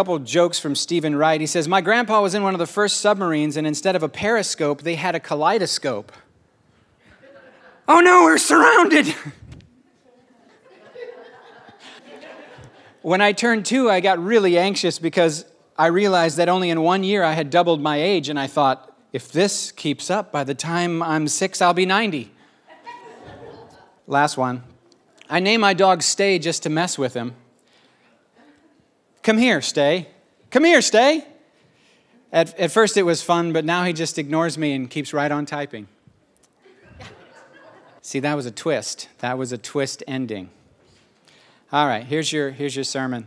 [0.00, 1.42] couple jokes from Steven Wright.
[1.42, 4.08] He says, My grandpa was in one of the first submarines, and instead of a
[4.08, 6.10] periscope, they had a kaleidoscope.
[7.86, 9.14] oh no, we're surrounded!
[13.02, 15.44] when I turned two, I got really anxious because
[15.76, 18.96] I realized that only in one year I had doubled my age, and I thought,
[19.12, 22.32] if this keeps up, by the time I'm six, I'll be 90.
[24.06, 24.62] Last one.
[25.28, 27.34] I named my dog Stay just to mess with him.
[29.22, 30.08] Come here, Stay.
[30.50, 31.24] Come here, Stay.
[32.32, 35.30] At, at first it was fun, but now he just ignores me and keeps right
[35.30, 35.88] on typing.
[38.02, 39.08] See, that was a twist.
[39.18, 40.50] That was a twist ending.
[41.72, 43.26] All right, here's your, here's your sermon.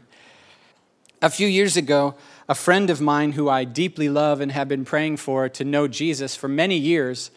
[1.21, 2.16] A few years ago,
[2.49, 5.88] a friend of mine who I deeply love and have been praying for to know
[5.88, 7.30] Jesus for many years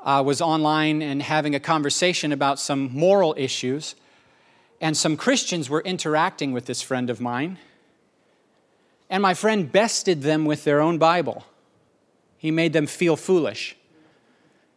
[0.00, 3.94] uh, was online and having a conversation about some moral issues.
[4.80, 7.58] And some Christians were interacting with this friend of mine.
[9.14, 11.46] And my friend bested them with their own Bible.
[12.36, 13.76] He made them feel foolish.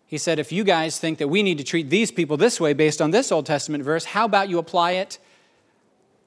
[0.06, 2.74] He said, If you guys think that we need to treat these people this way
[2.74, 5.18] based on this Old Testament verse, how about you apply it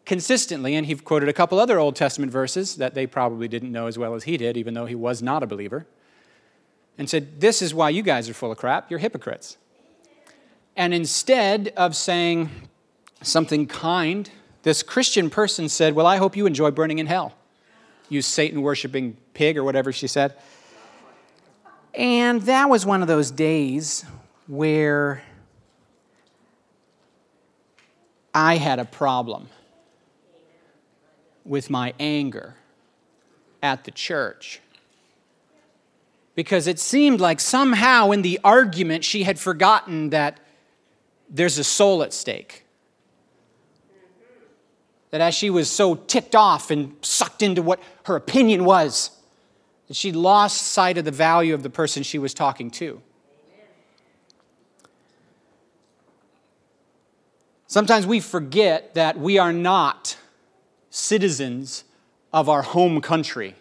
[0.05, 0.75] consistently?
[0.75, 3.97] And he quoted a couple other Old Testament verses that they probably didn't know as
[3.97, 5.86] well as he did, even though he was not a believer,
[6.98, 8.91] and said, This is why you guys are full of crap.
[8.91, 9.56] You're hypocrites.
[10.75, 12.50] And instead of saying
[13.22, 14.28] something kind,
[14.64, 17.36] this Christian person said, Well, I hope you enjoy burning in hell.
[18.11, 20.34] You Satan worshiping pig or whatever she said.
[21.94, 24.05] And that was one of those days
[24.47, 25.22] where
[28.34, 29.48] I had a problem
[31.44, 32.56] with my anger
[33.62, 34.61] at the church.
[36.34, 40.38] Because it seemed like somehow in the argument she had forgotten that
[41.28, 42.64] there's a soul at stake.
[45.11, 49.11] That as she was so ticked off and sucked into what her opinion was,
[49.89, 53.03] that she lost sight of the value of the person she was talking to.
[57.66, 60.16] Sometimes we forget that we are not
[60.91, 61.84] citizens
[62.32, 63.54] of our home country,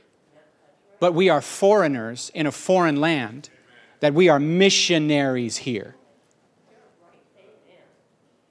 [1.00, 3.50] but we are foreigners in a foreign land,
[4.00, 5.96] that we are missionaries here.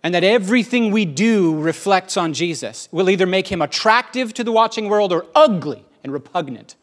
[0.09, 2.89] And that everything we do reflects on Jesus.
[2.91, 6.77] Will either make him attractive to the watching world or ugly and repugnant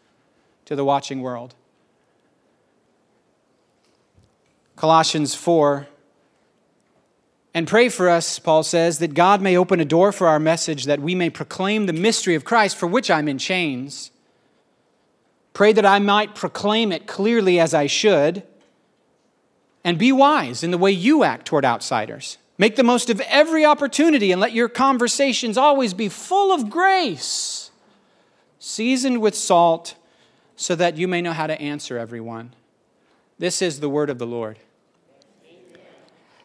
[0.66, 1.56] to the watching world.
[4.76, 5.88] Colossians 4
[7.56, 10.84] and pray for us, Paul says, that God may open a door for our message
[10.84, 14.12] that we may proclaim the mystery of Christ for which I'm in chains.
[15.54, 18.44] Pray that I might proclaim it clearly as I should.
[19.84, 22.38] And be wise in the way you act toward outsiders.
[22.58, 27.72] Make the most of every opportunity and let your conversations always be full of grace,
[28.60, 29.96] seasoned with salt,
[30.56, 32.54] so that you may know how to answer everyone.
[33.38, 34.58] This is the word of the Lord.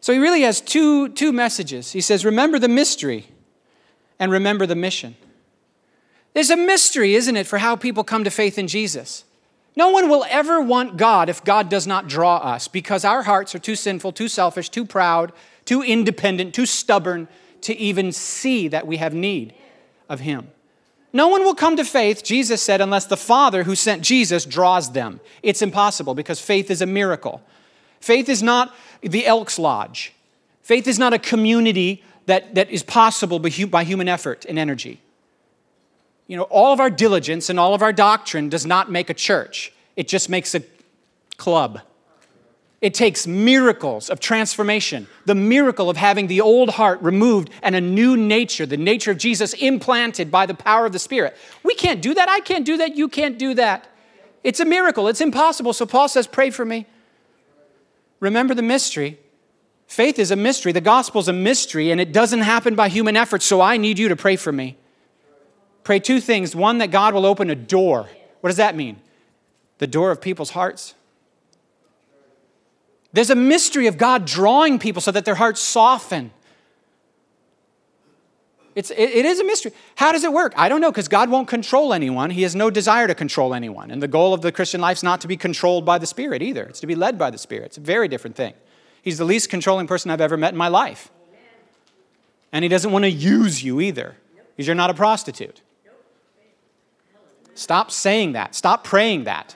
[0.01, 1.91] So he really has two, two messages.
[1.91, 3.27] He says, Remember the mystery
[4.19, 5.15] and remember the mission.
[6.33, 9.23] There's a mystery, isn't it, for how people come to faith in Jesus.
[9.75, 13.55] No one will ever want God if God does not draw us because our hearts
[13.55, 15.31] are too sinful, too selfish, too proud,
[15.71, 17.29] too independent, too stubborn
[17.61, 19.53] to even see that we have need
[20.09, 20.49] of Him.
[21.13, 24.91] No one will come to faith, Jesus said, unless the Father who sent Jesus draws
[24.91, 25.21] them.
[25.41, 27.41] It's impossible because faith is a miracle.
[28.01, 30.11] Faith is not the Elks Lodge.
[30.61, 34.99] Faith is not a community that, that is possible by human effort and energy.
[36.27, 39.13] You know, all of our diligence and all of our doctrine does not make a
[39.13, 40.63] church, it just makes a
[41.37, 41.79] club.
[42.81, 47.81] It takes miracles of transformation, the miracle of having the old heart removed and a
[47.81, 51.37] new nature, the nature of Jesus implanted by the power of the Spirit.
[51.61, 52.27] We can't do that.
[52.27, 52.95] I can't do that.
[52.95, 53.87] You can't do that.
[54.43, 55.07] It's a miracle.
[55.07, 55.73] It's impossible.
[55.73, 56.87] So Paul says, Pray for me.
[58.19, 59.19] Remember the mystery.
[59.85, 60.71] Faith is a mystery.
[60.71, 63.99] The gospel is a mystery, and it doesn't happen by human effort, so I need
[63.99, 64.77] you to pray for me.
[65.83, 66.55] Pray two things.
[66.55, 68.07] One, that God will open a door.
[68.39, 69.01] What does that mean?
[69.77, 70.95] The door of people's hearts.
[73.13, 76.31] There's a mystery of God drawing people so that their hearts soften
[78.73, 79.73] it's, it, it is a mystery.
[79.95, 80.53] How does it work?
[80.55, 82.29] I don't know, because God won't control anyone.
[82.29, 83.91] He has no desire to control anyone.
[83.91, 86.41] And the goal of the Christian life is not to be controlled by the Spirit
[86.41, 87.65] either, it's to be led by the Spirit.
[87.65, 88.53] It's a very different thing.
[89.01, 91.09] He's the least controlling person I've ever met in my life.
[92.53, 94.15] And He doesn't want to use you either,
[94.55, 95.61] because you're not a prostitute.
[97.53, 98.55] Stop saying that.
[98.55, 99.55] Stop praying that.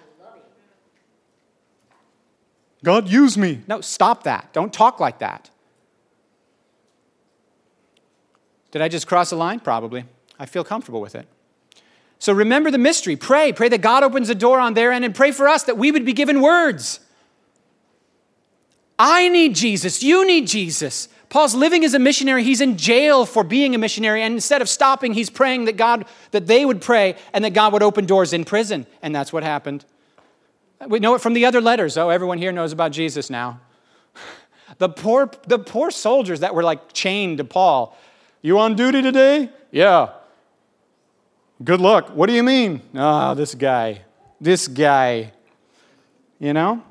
[2.85, 3.61] God, use me.
[3.67, 4.53] No, stop that.
[4.53, 5.49] Don't talk like that.
[8.69, 9.59] Did I just cross a line?
[9.59, 10.05] Probably.
[10.37, 11.27] I feel comfortable with it.
[12.19, 13.15] So remember the mystery.
[13.15, 13.51] Pray.
[13.51, 15.91] Pray that God opens a door on their end and pray for us that we
[15.91, 16.99] would be given words.
[18.99, 20.03] I need Jesus.
[20.03, 21.09] You need Jesus.
[21.29, 22.43] Paul's living as a missionary.
[22.43, 24.21] He's in jail for being a missionary.
[24.21, 27.73] And instead of stopping, he's praying that God, that they would pray and that God
[27.73, 28.85] would open doors in prison.
[29.01, 29.85] And that's what happened.
[30.87, 31.97] We know it from the other letters.
[31.97, 33.61] Oh, everyone here knows about Jesus now.
[34.77, 37.95] The poor, the poor soldiers that were like chained to Paul.
[38.41, 39.49] You on duty today?
[39.71, 40.09] Yeah.
[41.63, 42.09] Good luck.
[42.09, 42.81] What do you mean?
[42.93, 44.01] Ah, oh, this guy.
[44.41, 45.31] This guy.
[46.39, 46.83] You know?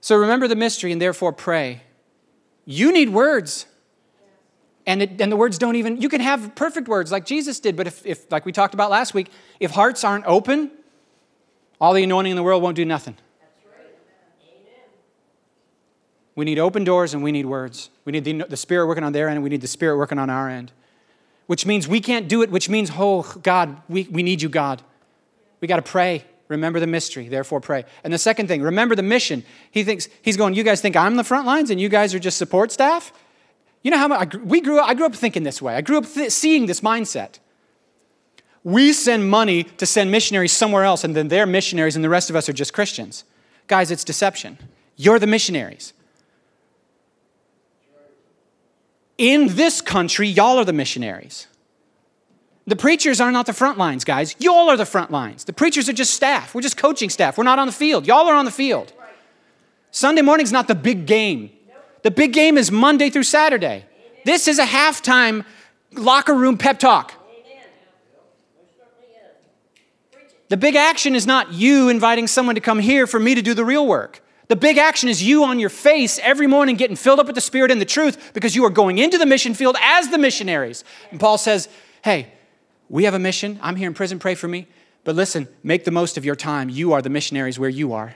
[0.00, 1.82] So remember the mystery and therefore pray.
[2.66, 3.64] You need words.
[4.86, 7.74] And, it, and the words don't even, you can have perfect words like Jesus did,
[7.74, 9.30] but if, if, like we talked about last week,
[9.60, 10.70] if hearts aren't open,
[11.80, 13.16] all the anointing in the world won't do nothing.
[16.36, 17.90] We need open doors and we need words.
[18.04, 20.18] We need the, the Spirit working on their end and we need the Spirit working
[20.18, 20.72] on our end.
[21.46, 24.82] Which means we can't do it, which means, oh, God, we, we need you, God.
[25.60, 26.24] We got to pray.
[26.48, 27.84] Remember the mystery, therefore pray.
[28.02, 29.44] And the second thing, remember the mission.
[29.70, 32.18] He thinks, he's going, you guys think I'm the front lines and you guys are
[32.18, 33.12] just support staff?
[33.82, 35.74] You know how much, we grew up, I grew up thinking this way.
[35.74, 37.38] I grew up th- seeing this mindset.
[38.64, 42.30] We send money to send missionaries somewhere else, and then they're missionaries, and the rest
[42.30, 43.24] of us are just Christians.
[43.66, 44.58] Guys, it's deception.
[44.96, 45.92] You're the missionaries.
[49.18, 51.46] In this country, y'all are the missionaries.
[52.66, 54.34] The preachers are not the front lines, guys.
[54.38, 55.44] Y'all are the front lines.
[55.44, 56.54] The preachers are just staff.
[56.54, 57.36] We're just coaching staff.
[57.36, 58.06] We're not on the field.
[58.06, 58.92] Y'all are on the field.
[59.90, 61.50] Sunday morning's not the big game.
[62.02, 63.84] The big game is Monday through Saturday.
[64.24, 65.44] This is a halftime
[65.92, 67.12] locker room pep talk.
[70.54, 73.54] The big action is not you inviting someone to come here for me to do
[73.54, 74.22] the real work.
[74.46, 77.40] The big action is you on your face every morning getting filled up with the
[77.40, 80.84] Spirit and the truth because you are going into the mission field as the missionaries.
[81.10, 81.68] And Paul says,
[82.04, 82.32] Hey,
[82.88, 83.58] we have a mission.
[83.62, 84.20] I'm here in prison.
[84.20, 84.68] Pray for me.
[85.02, 86.68] But listen, make the most of your time.
[86.68, 88.14] You are the missionaries where you are.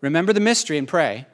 [0.00, 1.26] Remember the mystery and pray.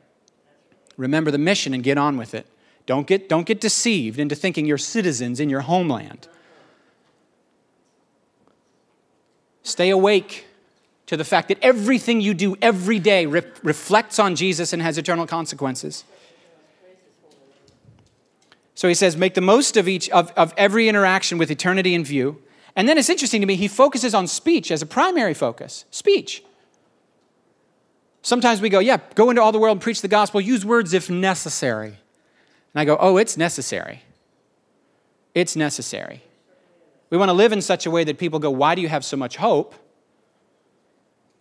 [0.97, 2.47] Remember the mission and get on with it.
[2.87, 6.29] Don't get, don't get deceived into thinking you're citizens in your homeland.
[9.69, 10.47] Stay awake
[11.07, 14.99] to the fact that everything you do every day re- reflects on Jesus and has
[14.99, 16.05] eternal consequences.
[18.75, 22.05] So he says, make the most of each of, of every interaction with eternity in
[22.05, 22.41] view.
[22.77, 25.85] And then it's interesting to me, he focuses on speech as a primary focus.
[25.91, 26.45] Speech.
[28.23, 30.93] Sometimes we go, yeah, go into all the world and preach the gospel, use words
[30.93, 31.89] if necessary.
[32.75, 34.03] And I go, oh, it's necessary.
[35.35, 36.23] It's necessary.
[37.11, 39.05] We want to live in such a way that people go, why do you have
[39.05, 39.75] so much hope?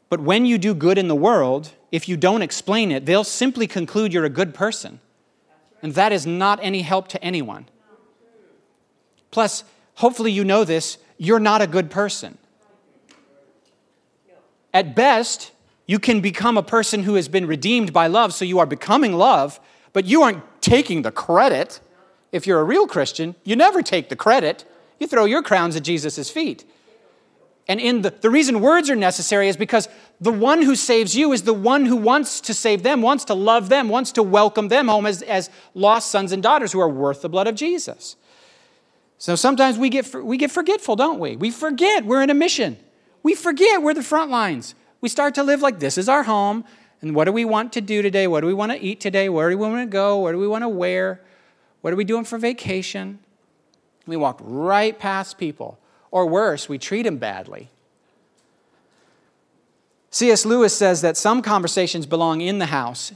[0.09, 3.67] But when you do good in the world, if you don't explain it, they'll simply
[3.67, 4.99] conclude you're a good person.
[5.81, 7.67] And that is not any help to anyone.
[9.31, 9.63] Plus,
[9.95, 12.37] hopefully you know this, you're not a good person.
[14.73, 15.51] At best,
[15.85, 19.13] you can become a person who has been redeemed by love, so you are becoming
[19.13, 19.59] love,
[19.91, 21.79] but you aren't taking the credit.
[22.31, 24.65] If you're a real Christian, you never take the credit.
[24.99, 26.65] You throw your crowns at Jesus' feet.
[27.67, 29.89] And in the, the reason words are necessary is because
[30.21, 33.33] the one who saves you is the one who wants to save them, wants to
[33.33, 36.89] love them, wants to welcome them home as, as lost sons and daughters who are
[36.89, 38.15] worth the blood of Jesus.
[39.17, 41.35] So sometimes we get, we get forgetful, don't we?
[41.35, 42.77] We forget we're in a mission.
[43.21, 44.73] We forget we're the front lines.
[45.01, 46.63] We start to live like this is our home.
[47.01, 48.27] And what do we want to do today?
[48.27, 49.27] What do we want to eat today?
[49.27, 50.19] Where do we want to go?
[50.19, 51.21] Where do we want to wear?
[51.81, 53.19] What are we doing for vacation?
[54.07, 55.79] We walk right past people
[56.11, 57.69] or worse, we treat them badly.
[60.09, 60.45] C.S.
[60.45, 63.11] Lewis says that some conversations belong in the house.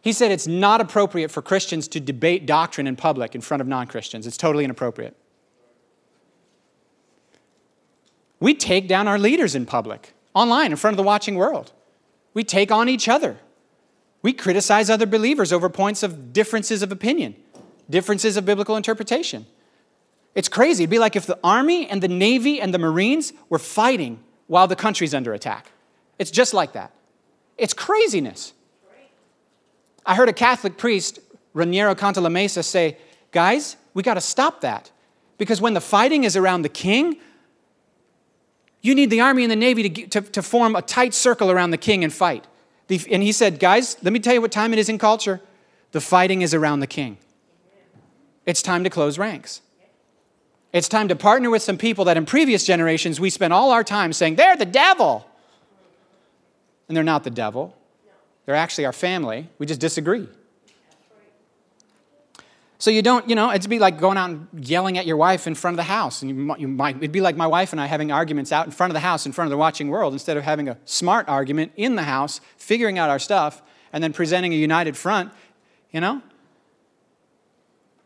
[0.00, 3.68] He said it's not appropriate for Christians to debate doctrine in public in front of
[3.68, 4.26] non Christians.
[4.26, 5.16] It's totally inappropriate.
[8.40, 11.70] We take down our leaders in public, online, in front of the watching world.
[12.34, 13.36] We take on each other.
[14.22, 17.36] We criticize other believers over points of differences of opinion,
[17.92, 19.46] differences of biblical interpretation.
[20.34, 20.82] It's crazy.
[20.82, 24.18] It'd be like if the Army and the Navy and the Marines were fighting
[24.48, 25.70] while the country's under attack.
[26.18, 26.92] It's just like that.
[27.56, 28.54] It's craziness.
[30.04, 31.20] I heard a Catholic priest,
[31.54, 32.96] Raniero Cantalamessa, say,
[33.30, 34.90] Guys, we got to stop that.
[35.38, 37.18] Because when the fighting is around the king,
[38.80, 41.70] you need the army and the navy to, to, to form a tight circle around
[41.70, 42.46] the king and fight.
[42.88, 45.40] The, and he said, Guys, let me tell you what time it is in culture.
[45.92, 47.18] The fighting is around the king.
[48.46, 49.60] It's time to close ranks.
[50.72, 53.84] It's time to partner with some people that in previous generations we spent all our
[53.84, 55.26] time saying, they're the devil.
[56.88, 57.76] And they're not the devil,
[58.46, 59.48] they're actually our family.
[59.58, 60.28] We just disagree.
[62.78, 65.46] So you don't, you know, it'd be like going out and yelling at your wife
[65.46, 66.20] in front of the house.
[66.20, 68.72] And you, you might, it'd be like my wife and I having arguments out in
[68.72, 71.28] front of the house, in front of the watching world, instead of having a smart
[71.28, 75.32] argument in the house, figuring out our stuff, and then presenting a united front,
[75.92, 76.22] you know?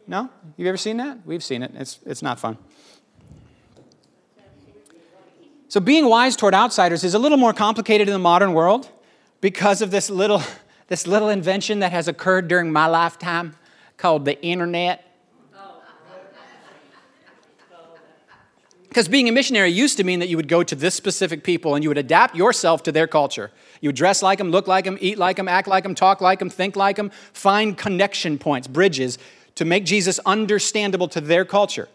[0.07, 0.31] No?
[0.57, 1.19] You've ever seen that?
[1.27, 1.73] We've seen it.
[1.75, 2.59] It's, it's not fun.
[5.69, 8.89] So being wise toward outsiders is a little more complicated in the modern world
[9.41, 10.43] because of this little,
[10.89, 13.57] this little invention that has occurred during my lifetime
[13.97, 15.03] called the internet.
[18.89, 21.75] Because being a missionary used to mean that you would go to this specific people
[21.75, 23.51] and you would adapt yourself to their culture.
[23.83, 26.23] You would dress like them, look like them, eat like them, act like them, talk
[26.23, 29.19] like them, think like them, find connection points, bridges
[29.57, 31.89] to make Jesus understandable to their culture.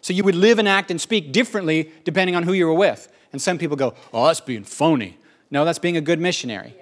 [0.00, 3.10] So you would live and act and speak differently depending on who you were with.
[3.32, 5.16] And some people go, oh, that's being phony.
[5.50, 6.74] No, that's being a good missionary.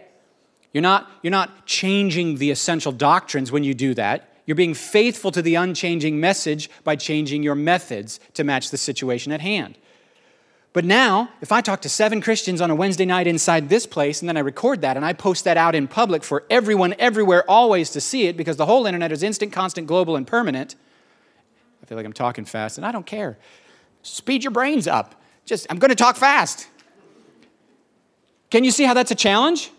[0.73, 4.29] You're not, you're not changing the essential doctrines when you do that.
[4.47, 9.33] You're being faithful to the unchanging message by changing your methods to match the situation
[9.33, 9.79] at hand.
[10.73, 14.23] But now, if I talk to seven Christians on a Wednesday night inside this place,
[14.23, 17.45] and then I record that and I post that out in public for everyone, everywhere,
[17.49, 20.76] always to see it, because the whole internet is instant, constant, global, and permanent.
[21.83, 23.37] I feel like I'm talking fast, and I don't care.
[24.02, 25.21] Speed your brains up.
[25.45, 26.69] Just, I'm going to talk fast.
[28.50, 29.71] Can you see how that's a challenge?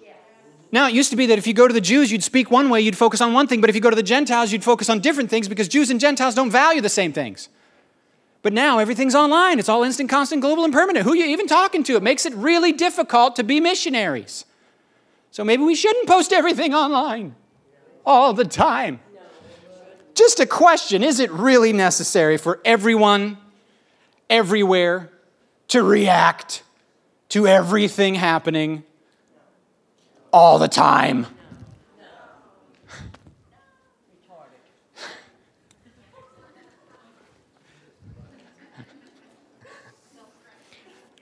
[0.71, 2.69] Now, it used to be that if you go to the Jews, you'd speak one
[2.69, 4.89] way, you'd focus on one thing, but if you go to the Gentiles, you'd focus
[4.89, 7.49] on different things because Jews and Gentiles don't value the same things.
[8.43, 9.57] But now everything's online.
[9.57, 11.05] It's all instant, constant, global, and permanent.
[11.05, 11.95] Who are you even talking to?
[11.95, 14.45] It makes it really difficult to be missionaries.
[15.31, 17.35] So maybe we shouldn't post everything online
[18.05, 18.99] all the time.
[20.13, 23.37] Just a question is it really necessary for everyone,
[24.29, 25.09] everywhere,
[25.69, 26.63] to react
[27.29, 28.83] to everything happening
[30.31, 31.25] all the time.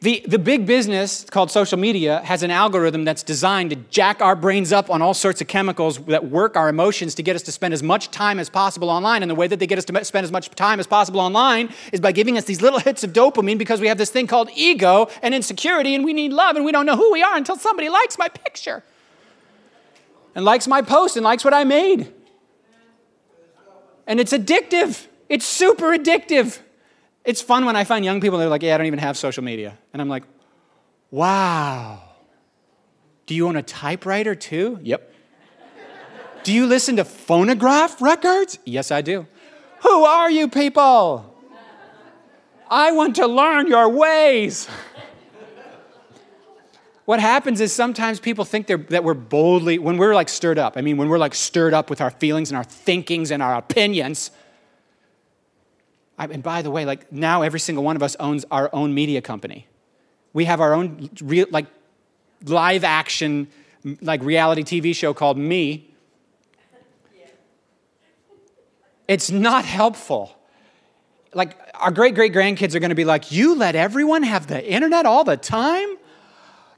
[0.01, 4.35] The, the big business called social media has an algorithm that's designed to jack our
[4.35, 7.51] brains up on all sorts of chemicals that work our emotions to get us to
[7.51, 9.21] spend as much time as possible online.
[9.21, 11.71] And the way that they get us to spend as much time as possible online
[11.93, 14.49] is by giving us these little hits of dopamine because we have this thing called
[14.55, 17.55] ego and insecurity and we need love and we don't know who we are until
[17.55, 18.83] somebody likes my picture
[20.33, 22.11] and likes my post and likes what I made.
[24.07, 25.05] And it's addictive.
[25.29, 26.57] It's super addictive.
[27.23, 29.17] It's fun when I find young people that are like, yeah, I don't even have
[29.17, 29.77] social media.
[29.93, 30.23] And I'm like,
[31.11, 32.01] wow.
[33.27, 34.79] Do you own a typewriter too?
[34.81, 35.13] Yep.
[36.43, 38.57] do you listen to phonograph records?
[38.65, 39.27] Yes, I do.
[39.83, 41.27] Who are you people?
[42.69, 44.67] I want to learn your ways.
[47.05, 50.81] what happens is sometimes people think that we're boldly, when we're like stirred up, I
[50.81, 54.31] mean, when we're like stirred up with our feelings and our thinkings and our opinions,
[56.21, 58.93] I, and by the way, like now every single one of us owns our own
[58.93, 59.65] media company.
[60.33, 61.65] We have our own real, like
[62.45, 63.47] live action,
[64.01, 65.89] like reality TV show called Me.
[69.07, 70.37] It's not helpful.
[71.33, 74.63] Like our great great grandkids are going to be like, "You let everyone have the
[74.63, 75.97] internet all the time."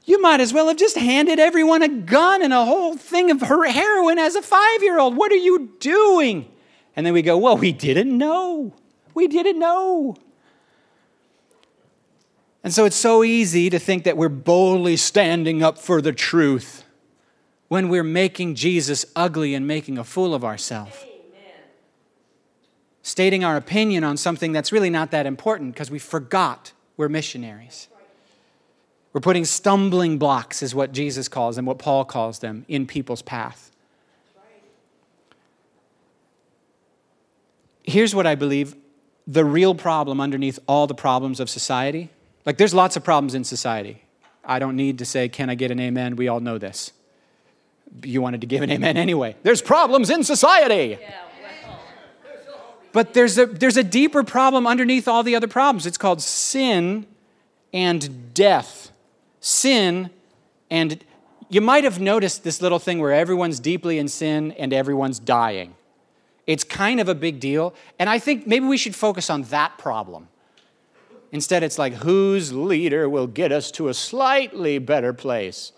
[0.06, 3.40] You might as well have just handed everyone a gun and a whole thing of
[3.40, 5.16] heroin as a five year old.
[5.16, 6.50] What are you doing?
[6.96, 8.74] And then we go, Well, we didn't know.
[9.14, 10.16] We didn't know.
[12.64, 16.84] And so it's so easy to think that we're boldly standing up for the truth
[17.68, 20.96] when we're making Jesus ugly and making a fool of ourselves.
[23.02, 27.88] Stating our opinion on something that's really not that important because we forgot we're missionaries.
[29.12, 33.22] We're putting stumbling blocks, is what Jesus calls them, what Paul calls them, in people's
[33.22, 33.70] path.
[37.82, 38.74] Here's what I believe
[39.26, 42.10] the real problem underneath all the problems of society.
[42.44, 44.02] Like, there's lots of problems in society.
[44.44, 46.16] I don't need to say, Can I get an amen?
[46.16, 46.92] We all know this.
[48.02, 49.36] You wanted to give an amen anyway.
[49.42, 50.98] There's problems in society.
[52.92, 55.84] But there's a, there's a deeper problem underneath all the other problems.
[55.84, 57.06] It's called sin
[57.72, 58.92] and death.
[59.40, 60.10] Sin
[60.70, 61.04] and
[61.48, 65.74] you might have noticed this little thing where everyone's deeply in sin and everyone's dying.
[66.46, 67.74] It's kind of a big deal.
[67.98, 70.28] And I think maybe we should focus on that problem.
[71.32, 75.72] Instead, it's like, whose leader will get us to a slightly better place?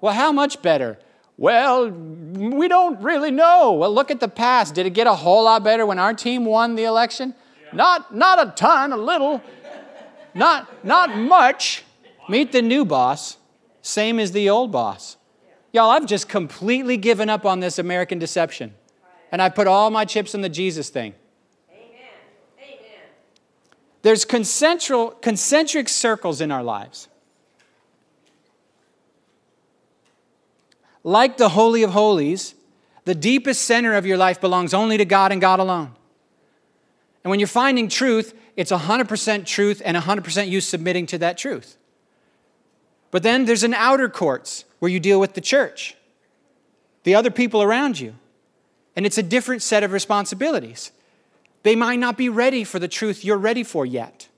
[0.00, 0.98] Well, how much better?
[1.36, 3.72] Well, we don't really know.
[3.72, 4.74] Well, look at the past.
[4.74, 7.34] Did it get a whole lot better when our team won the election?
[7.64, 7.76] Yeah.
[7.76, 9.42] Not, not a ton, a little.
[10.34, 11.84] not, not much.
[12.28, 13.38] Meet the new boss,
[13.80, 15.16] same as the old boss.
[15.72, 18.74] Y'all, I've just completely given up on this American deception
[19.32, 21.14] and I put all my chips in the Jesus thing.
[21.72, 21.88] Amen.
[22.58, 23.00] Amen.
[24.02, 27.08] There's concentric, concentric circles in our lives.
[31.02, 32.54] Like the Holy of Holies,
[33.04, 35.92] the deepest center of your life belongs only to God and God alone.
[37.24, 41.78] And when you're finding truth, it's 100% truth and 100% you submitting to that truth.
[43.10, 45.96] But then there's an outer courts where you deal with the church,
[47.04, 48.14] the other people around you.
[48.94, 50.92] And it's a different set of responsibilities.
[51.62, 54.28] They might not be ready for the truth you're ready for yet.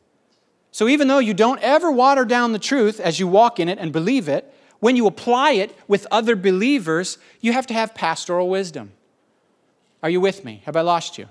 [0.70, 3.78] So even though you don't ever water down the truth as you walk in it
[3.78, 8.48] and believe it, when you apply it with other believers, you have to have pastoral
[8.48, 8.92] wisdom.
[10.02, 10.62] Are you with me?
[10.66, 11.28] Have I lost you?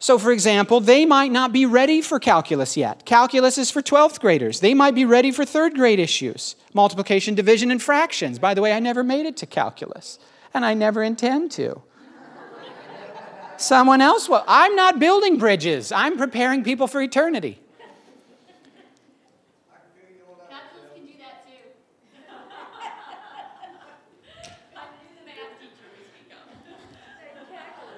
[0.00, 3.04] So, for example, they might not be ready for calculus yet.
[3.04, 4.60] Calculus is for 12th graders.
[4.60, 8.38] They might be ready for third grade issues multiplication, division, and fractions.
[8.38, 10.18] By the way, I never made it to calculus,
[10.58, 11.80] and I never intend to.
[13.56, 14.44] Someone else will.
[14.46, 17.60] I'm not building bridges, I'm preparing people for eternity.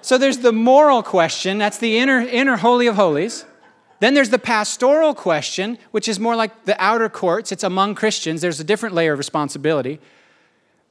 [0.02, 3.44] So there's the moral question, that's the inner, inner holy of holies.
[4.00, 7.52] Then there's the pastoral question, which is more like the outer courts.
[7.52, 8.40] It's among Christians.
[8.40, 10.00] There's a different layer of responsibility.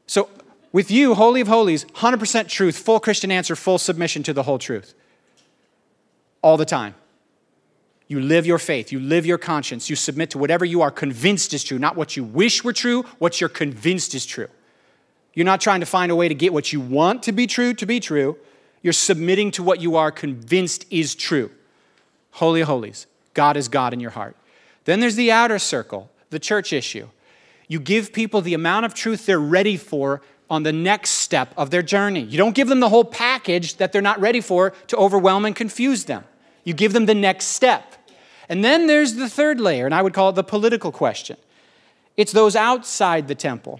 [0.06, 0.30] So
[0.72, 4.60] with you, Holy of Holies, 100% truth, full Christian answer, full submission to the whole
[4.60, 4.94] truth.
[6.42, 6.96] All the time.
[8.08, 11.54] You live your faith, you live your conscience, you submit to whatever you are convinced
[11.54, 14.48] is true, not what you wish were true, what you're convinced is true.
[15.36, 17.74] You're not trying to find a way to get what you want to be true
[17.76, 18.36] to be true.
[18.82, 21.52] You're submitting to what you are convinced is true.
[22.32, 23.06] Holy of holies.
[23.36, 24.36] God is God in your heart.
[24.86, 27.10] Then there's the outer circle, the church issue.
[27.68, 31.70] You give people the amount of truth they're ready for on the next step of
[31.70, 32.22] their journey.
[32.22, 35.56] You don't give them the whole package that they're not ready for to overwhelm and
[35.56, 36.24] confuse them.
[36.63, 37.96] You give them the next step.
[38.48, 41.38] And then there's the third layer, and I would call it the political question.
[42.18, 43.79] It's those outside the temple.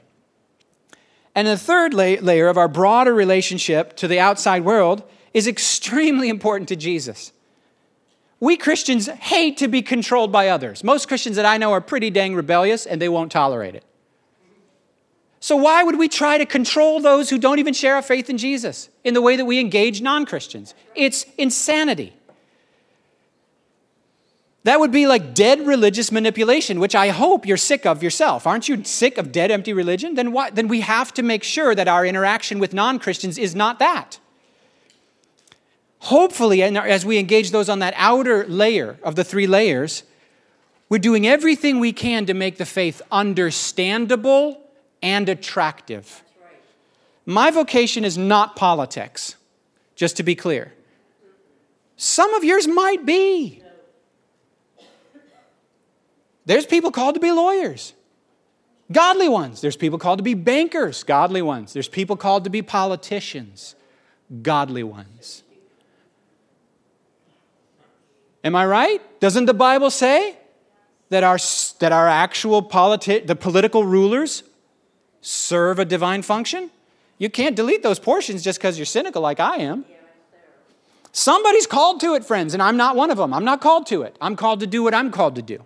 [1.36, 5.04] And the third layer of our broader relationship to the outside world
[5.34, 7.32] is extremely important to Jesus.
[8.40, 10.84] We Christians hate to be controlled by others.
[10.84, 13.84] Most Christians that I know are pretty dang rebellious and they won't tolerate it.
[15.42, 18.38] So, why would we try to control those who don't even share our faith in
[18.38, 20.74] Jesus in the way that we engage non Christians?
[20.96, 22.14] It's insanity.
[24.64, 28.46] That would be like dead religious manipulation, which I hope you're sick of yourself.
[28.46, 30.16] Aren't you sick of dead, empty religion?
[30.16, 33.56] Then, why, then we have to make sure that our interaction with non Christians is
[33.56, 34.20] not that.
[36.00, 40.04] Hopefully, as we engage those on that outer layer of the three layers,
[40.90, 44.69] we're doing everything we can to make the faith understandable
[45.02, 46.24] and attractive.
[47.26, 49.36] My vocation is not politics,
[49.96, 50.74] just to be clear.
[51.96, 53.62] Some of yours might be.
[56.46, 57.94] There's people called to be lawyers,
[58.92, 59.62] godly ones.
[59.62, 61.74] There's people called to be bankers, godly ones.
[61.74, 63.76] There's people called to be politicians,
[64.42, 65.44] godly ones.
[68.44, 69.20] Am I right?
[69.20, 70.38] Doesn't the Bible say
[71.10, 71.38] that our,
[71.80, 74.44] that our actual politi- the political rulers
[75.22, 76.72] serve a divine function?
[77.18, 79.86] You can't delete those portions just because you're cynical like I am.
[81.12, 83.34] Somebody's called to it, friends, and I'm not one of them.
[83.34, 84.16] I'm not called to it.
[84.22, 85.64] I'm called to do what I'm called to do.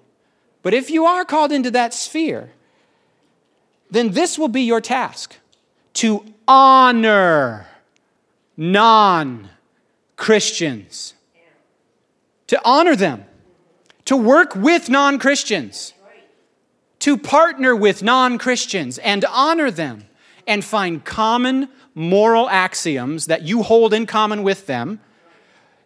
[0.62, 2.52] But if you are called into that sphere,
[3.92, 5.36] then this will be your task
[5.96, 7.68] to honor
[8.58, 9.50] non
[10.16, 11.14] Christians,
[12.48, 13.26] to honor them,
[14.06, 15.94] to work with non Christians,
[17.04, 20.06] to partner with non Christians and honor them
[20.48, 25.02] and find common moral axioms that you hold in common with them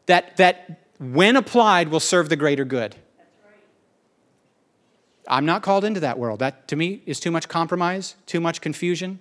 [0.05, 2.95] that, that when applied, will serve the greater good.
[5.27, 6.37] I'm not called into that world.
[6.37, 9.17] That, to me, is too much compromise, too much confusion.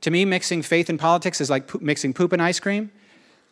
[0.00, 2.90] To me, mixing faith and politics is like po- mixing poop and ice cream.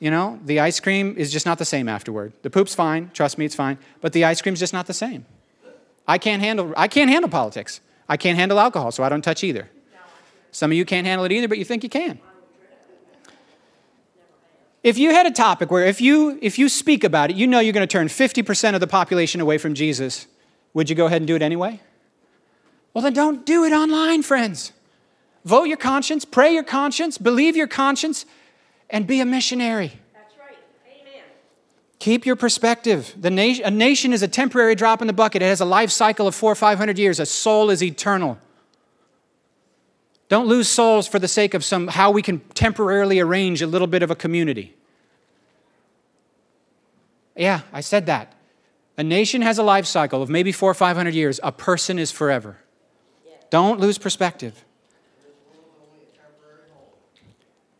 [0.00, 2.33] You know, the ice cream is just not the same afterward.
[2.42, 5.24] The poop's fine, trust me, it's fine, but the ice cream's just not the same.
[6.11, 7.81] I can't handle, I can't handle politics.
[8.09, 9.70] I can't handle alcohol, so I don't touch either.
[10.51, 12.18] Some of you can't handle it either, but you think you can.
[14.83, 17.61] If you had a topic where if you, if you speak about it, you know
[17.61, 20.27] you're going to turn 50% of the population away from Jesus,
[20.75, 21.81] would you go ahead and do it anyway?
[22.92, 24.73] Well, then don't do it online, friends.
[25.44, 28.27] Vote your conscience, pray your conscience, believe your conscience,
[28.88, 29.92] and be a missionary.
[32.00, 33.14] Keep your perspective.
[33.20, 35.42] The nation, a nation is a temporary drop in the bucket.
[35.42, 37.20] It has a life cycle of four or five hundred years.
[37.20, 38.38] A soul is eternal.
[40.30, 43.86] Don't lose souls for the sake of some how we can temporarily arrange a little
[43.86, 44.74] bit of a community.
[47.36, 48.34] Yeah, I said that.
[48.96, 51.38] A nation has a life cycle of maybe four or 500 years.
[51.42, 52.58] A person is forever.
[53.50, 54.64] Don't lose perspective.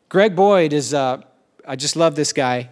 [0.09, 1.23] Greg Boyd is, uh,
[1.67, 2.69] I just love this guy.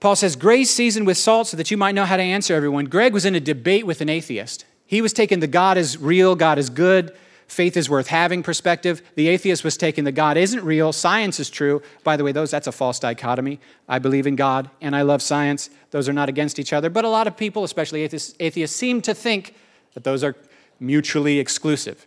[0.00, 2.86] Paul says, Grace seasoned with salt so that you might know how to answer everyone.
[2.86, 4.64] Greg was in a debate with an atheist.
[4.86, 7.16] He was taking the God is real, God is good,
[7.48, 9.02] faith is worth having perspective.
[9.14, 11.82] The atheist was taking the God isn't real, science is true.
[12.04, 13.58] By the way, those that's a false dichotomy.
[13.88, 15.70] I believe in God and I love science.
[15.90, 16.90] Those are not against each other.
[16.90, 19.54] But a lot of people, especially atheists, atheists seem to think
[19.94, 20.36] that those are
[20.78, 22.06] mutually exclusive.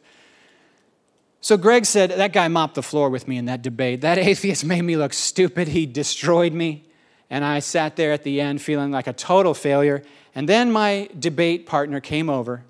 [1.41, 4.02] So Greg said, That guy mopped the floor with me in that debate.
[4.02, 5.69] That atheist made me look stupid.
[5.69, 6.88] He destroyed me.
[7.30, 10.02] And I sat there at the end feeling like a total failure.
[10.34, 12.63] And then my debate partner came over,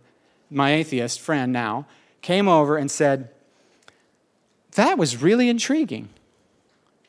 [0.50, 1.88] my atheist friend now,
[2.22, 3.30] came over and said,
[4.76, 6.10] That was really intriguing.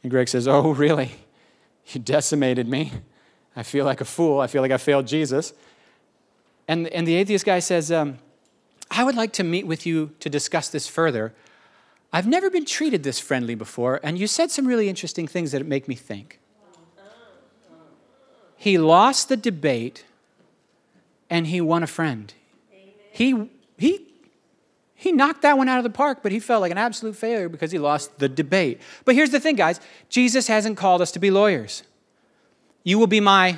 [0.03, 1.13] And Greg says, Oh, really?
[1.89, 2.93] You decimated me.
[3.57, 4.41] I feel like a fool.
[4.41, 5.53] I feel like I failed Jesus.
[6.69, 8.19] And, and the atheist guy says, um,
[8.91, 11.33] I would like to meet with you to discuss this further.
[12.13, 15.65] I've never been treated this friendly before, and you said some really interesting things that
[15.65, 16.41] make me think.
[18.61, 20.05] He lost the debate
[21.31, 22.35] and he won a friend.
[23.11, 24.07] He, he,
[24.94, 27.49] he knocked that one out of the park, but he felt like an absolute failure
[27.49, 28.83] because he lost the debate.
[29.07, 31.85] But here's the thing, guys Jesus hasn't called us to be lawyers.
[32.85, 33.57] You will be my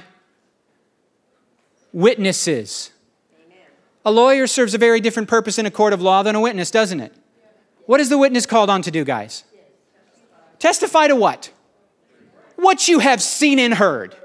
[1.92, 2.92] witnesses.
[4.04, 6.70] A lawyer serves a very different purpose in a court of law than a witness,
[6.70, 7.12] doesn't it?
[7.86, 9.42] What is the witness called on to do, guys?
[10.60, 11.50] Testify to what?
[12.54, 14.16] What you have seen and heard.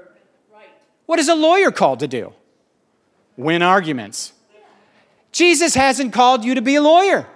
[1.08, 2.34] What is a lawyer called to do?
[3.38, 4.34] Win arguments.
[5.32, 7.26] Jesus hasn't called you to be a lawyer,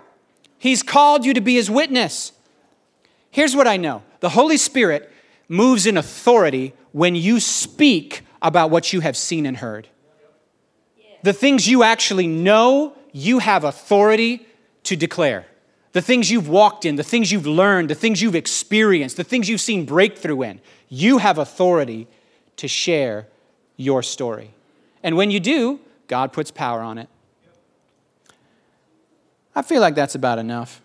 [0.58, 2.32] He's called you to be His witness.
[3.30, 5.10] Here's what I know the Holy Spirit
[5.48, 9.88] moves in authority when you speak about what you have seen and heard.
[11.22, 14.46] The things you actually know, you have authority
[14.82, 15.46] to declare.
[15.92, 19.48] The things you've walked in, the things you've learned, the things you've experienced, the things
[19.48, 22.06] you've seen breakthrough in, you have authority
[22.56, 23.28] to share
[23.76, 24.50] your story.
[25.02, 27.08] And when you do, God puts power on it.
[29.54, 30.80] I feel like that's about enough.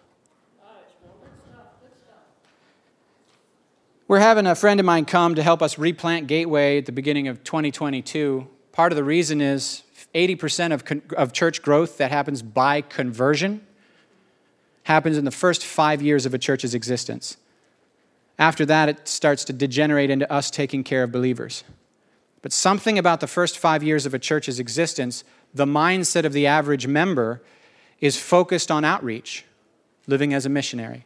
[4.08, 7.28] We're having a friend of mine come to help us replant Gateway at the beginning
[7.28, 8.48] of 2022.
[8.72, 9.84] Part of the reason is
[10.16, 13.66] 80% of, con- of church growth that happens by conversion
[14.84, 17.36] happens in the first five years of a church's existence.
[18.40, 21.66] After that, it starts to degenerate into us taking care of believers.
[22.42, 25.24] But something about the first five years of a church's existence,
[25.54, 27.42] the mindset of the average member
[28.00, 29.46] is focused on outreach,
[30.06, 31.06] living as a missionary.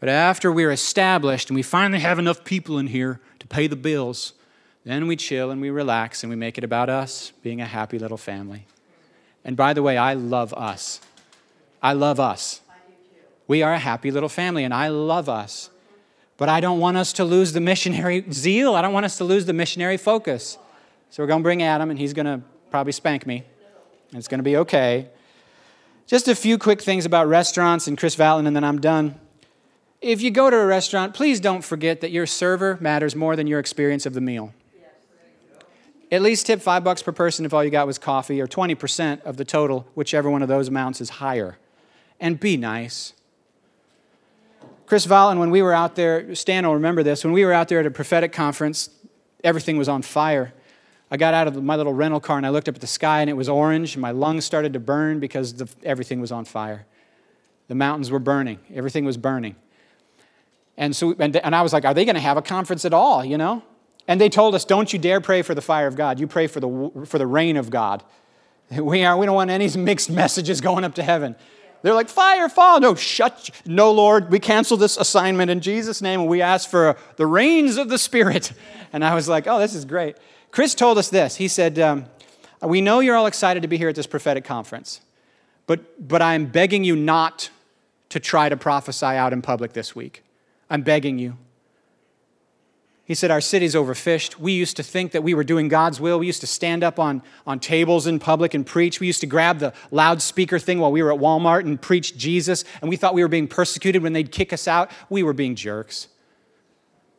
[0.00, 3.76] But after we're established and we finally have enough people in here to pay the
[3.76, 4.34] bills,
[4.84, 7.98] then we chill and we relax and we make it about us being a happy
[7.98, 8.66] little family.
[9.44, 11.00] And by the way, I love us.
[11.82, 12.60] I love us.
[13.46, 15.68] We are a happy little family, and I love us.
[16.36, 18.74] But I don't want us to lose the missionary zeal.
[18.74, 20.58] I don't want us to lose the missionary focus.
[21.10, 23.44] So we're going to bring Adam, and he's going to probably spank me.
[24.12, 25.08] It's going to be okay.
[26.06, 29.18] Just a few quick things about restaurants and Chris Vallotton, and then I'm done.
[30.00, 33.46] If you go to a restaurant, please don't forget that your server matters more than
[33.46, 34.52] your experience of the meal.
[36.12, 39.22] At least tip five bucks per person if all you got was coffee, or 20%
[39.22, 41.56] of the total, whichever one of those amounts is higher.
[42.20, 43.14] And be nice.
[44.86, 47.68] Chris Vallotton, when we were out there, Stan will remember this, when we were out
[47.68, 48.90] there at a prophetic conference,
[49.42, 50.52] everything was on fire.
[51.10, 53.20] I got out of my little rental car and I looked up at the sky
[53.20, 56.44] and it was orange and my lungs started to burn because the, everything was on
[56.44, 56.86] fire.
[57.68, 59.56] The mountains were burning, everything was burning.
[60.76, 62.92] And, so, and, and I was like, are they going to have a conference at
[62.92, 63.62] all, you know?
[64.08, 66.20] And they told us, don't you dare pray for the fire of God.
[66.20, 68.02] You pray for the, for the rain of God.
[68.70, 71.36] We, are, we don't want any mixed messages going up to heaven.
[71.84, 72.80] They're like, fire, fall.
[72.80, 73.50] No, shut.
[73.66, 77.76] No, Lord, we cancel this assignment in Jesus' name and we ask for the rains
[77.76, 78.52] of the Spirit.
[78.94, 80.16] And I was like, oh, this is great.
[80.52, 81.34] Chris told us this.
[81.34, 82.06] He said, um,
[82.62, 85.00] We know you're all excited to be here at this prophetic conference,
[85.66, 87.50] but, but I'm begging you not
[88.10, 90.22] to try to prophesy out in public this week.
[90.70, 91.36] I'm begging you.
[93.04, 94.38] He said, Our city's overfished.
[94.38, 96.18] We used to think that we were doing God's will.
[96.18, 98.98] We used to stand up on, on tables in public and preach.
[98.98, 102.64] We used to grab the loudspeaker thing while we were at Walmart and preach Jesus,
[102.80, 104.90] and we thought we were being persecuted when they'd kick us out.
[105.10, 106.08] We were being jerks.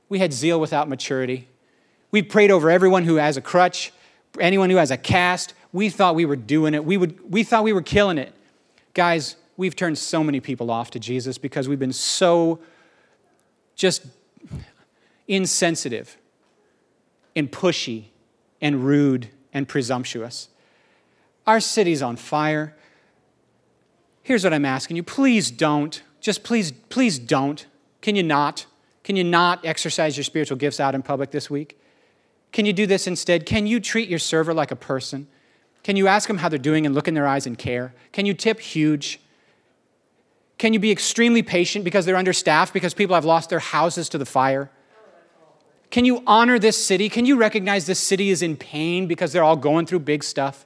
[0.09, 1.47] We had zeal without maturity.
[2.11, 3.91] We prayed over everyone who has a crutch,
[4.39, 5.53] anyone who has a cast.
[5.71, 6.83] We thought we were doing it.
[6.83, 8.33] We, would, we thought we were killing it.
[8.93, 12.59] Guys, we've turned so many people off to Jesus because we've been so
[13.75, 14.05] just
[15.27, 16.17] insensitive
[17.35, 18.05] and pushy
[18.61, 20.49] and rude and presumptuous.
[21.47, 22.75] Our city's on fire.
[24.23, 26.01] Here's what I'm asking you please don't.
[26.19, 27.65] Just please, please don't.
[28.01, 28.65] Can you not?
[29.03, 31.79] Can you not exercise your spiritual gifts out in public this week?
[32.51, 33.45] Can you do this instead?
[33.45, 35.27] Can you treat your server like a person?
[35.83, 37.93] Can you ask them how they're doing and look in their eyes and care?
[38.11, 39.19] Can you tip huge?
[40.57, 44.17] Can you be extremely patient because they're understaffed, because people have lost their houses to
[44.17, 44.71] the fire?
[45.89, 47.09] Can you honor this city?
[47.09, 50.65] Can you recognize this city is in pain because they're all going through big stuff?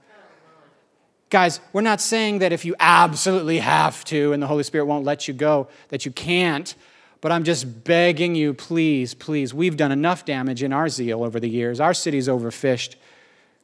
[1.29, 5.05] Guys, we're not saying that if you absolutely have to and the Holy Spirit won't
[5.05, 6.73] let you go, that you can't.
[7.21, 9.53] But I'm just begging you, please, please.
[9.53, 11.79] We've done enough damage in our zeal over the years.
[11.79, 12.95] Our city's overfished.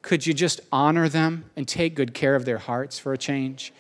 [0.02, 3.74] Could you just honor them and take good care of their hearts for a change?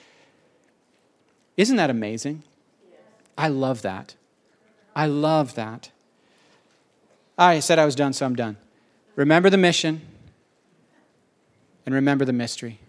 [1.57, 2.43] Isn't that amazing?
[3.37, 4.15] I love that.
[4.95, 5.91] I love that.
[7.37, 8.57] I said I was done, so I'm done.
[9.15, 10.01] Remember the mission
[11.85, 12.79] and remember the mystery.